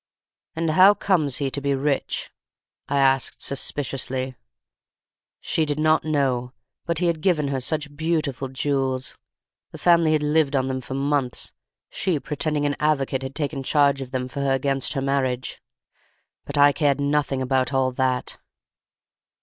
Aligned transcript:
"'And 0.55 0.71
how 0.71 0.95
comes 0.95 1.37
he 1.37 1.51
to 1.51 1.61
be 1.61 1.75
rich?' 1.75 2.31
I 2.89 2.97
asked, 2.97 3.39
suspiciously. 3.39 4.35
"She 5.39 5.63
did 5.63 5.77
not 5.77 6.03
know; 6.03 6.53
but 6.87 6.97
he 6.97 7.05
had 7.05 7.21
given 7.21 7.49
her 7.49 7.59
such 7.59 7.95
beautiful 7.95 8.47
jewels; 8.47 9.15
the 9.69 9.77
family 9.77 10.13
had 10.13 10.23
lived 10.23 10.55
on 10.55 10.69
them 10.69 10.81
for 10.81 10.95
months, 10.95 11.51
she 11.91 12.19
pretending 12.19 12.65
an 12.65 12.77
avocat 12.79 13.21
had 13.21 13.35
taken 13.35 13.61
charge 13.61 14.01
of 14.01 14.09
them 14.09 14.27
for 14.27 14.39
her 14.41 14.53
against 14.55 14.93
her 14.93 15.01
marriage. 15.03 15.61
But 16.45 16.57
I 16.57 16.71
cared 16.71 16.99
nothing 16.99 17.39
about 17.43 17.71
all 17.71 17.91
that. 17.91 18.39